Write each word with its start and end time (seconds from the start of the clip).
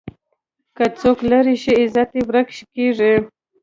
که 0.75 0.85
څوک 0.99 1.19
لرې 1.31 1.55
شي، 1.61 1.71
عزت 1.81 2.09
یې 2.17 2.23
ورک 2.27 2.47
کېږي. 2.75 3.13